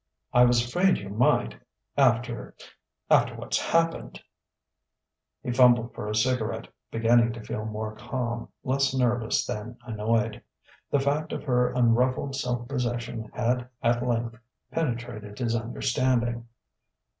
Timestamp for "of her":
11.33-11.71